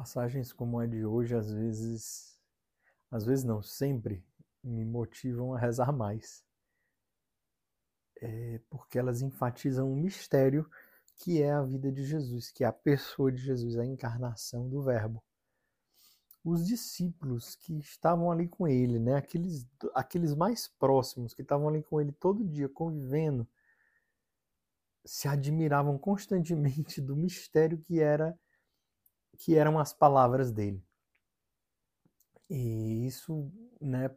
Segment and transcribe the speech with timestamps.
[0.00, 2.40] Passagens como a de hoje, às vezes,
[3.10, 4.24] às vezes não, sempre
[4.64, 6.42] me motivam a rezar mais.
[8.16, 10.66] É porque elas enfatizam um mistério
[11.16, 14.80] que é a vida de Jesus, que é a pessoa de Jesus, a encarnação do
[14.80, 15.22] Verbo.
[16.42, 21.82] Os discípulos que estavam ali com ele, né, aqueles, aqueles mais próximos que estavam ali
[21.82, 23.46] com ele todo dia, convivendo,
[25.04, 28.34] se admiravam constantemente do mistério que era
[29.40, 30.84] que eram as palavras dele.
[32.48, 34.14] E isso, né,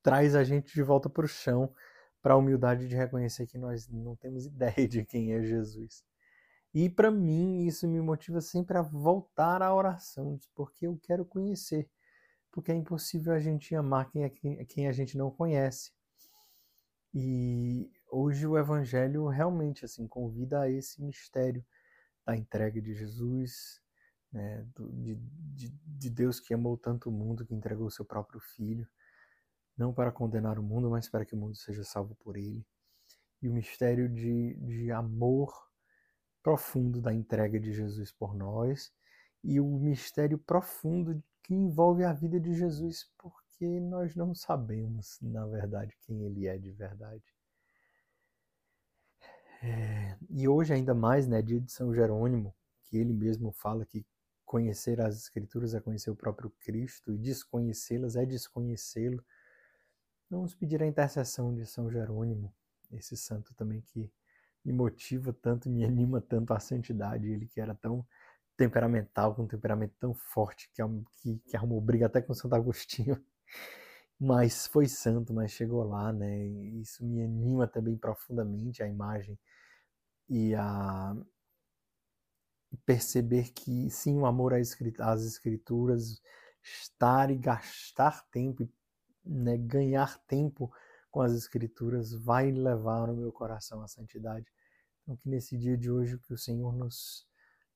[0.00, 1.74] traz a gente de volta para o chão,
[2.22, 6.04] para a humildade de reconhecer que nós não temos ideia de quem é Jesus.
[6.72, 11.90] E para mim isso me motiva sempre a voltar à oração, porque eu quero conhecer,
[12.52, 15.92] porque é impossível a gente amar quem, é, quem a gente não conhece.
[17.12, 21.64] E hoje o evangelho realmente assim convida a esse mistério
[22.24, 23.83] da entrega de Jesus,
[24.34, 28.40] né, de, de, de Deus que amou tanto o mundo que entregou o seu próprio
[28.40, 28.86] filho,
[29.76, 32.66] não para condenar o mundo, mas para que o mundo seja salvo por ele.
[33.40, 35.52] E o mistério de, de amor
[36.42, 38.92] profundo da entrega de Jesus por nós
[39.42, 45.46] e o mistério profundo que envolve a vida de Jesus, porque nós não sabemos, na
[45.46, 47.22] verdade, quem ele é de verdade.
[49.62, 54.04] É, e hoje, ainda mais, né, dia de São Jerônimo, que ele mesmo fala que
[54.54, 59.20] Conhecer as Escrituras é conhecer o próprio Cristo e desconhecê-las é desconhecê-lo.
[60.30, 62.54] Vamos pedir a intercessão de São Jerônimo,
[62.92, 64.08] esse santo também que
[64.64, 67.28] me motiva tanto, me anima tanto à santidade.
[67.28, 68.06] Ele que era tão
[68.56, 70.80] temperamental, com um temperamento tão forte, que,
[71.20, 73.20] que, que arrumou briga até com Santo Agostinho.
[74.20, 76.46] Mas foi santo, mas chegou lá, né?
[76.46, 79.36] Isso me anima também profundamente a imagem
[80.28, 81.16] e a,
[82.84, 86.20] perceber que sim, o amor às escrituras,
[86.62, 88.68] estar e gastar tempo,
[89.24, 90.72] né, ganhar tempo
[91.10, 94.46] com as escrituras vai levar o meu coração à santidade.
[95.02, 97.26] Então que nesse dia de hoje que o Senhor nos,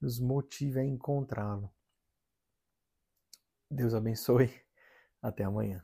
[0.00, 1.70] nos motive a encontrá-lo.
[3.70, 4.52] Deus abençoe.
[5.20, 5.82] Até amanhã.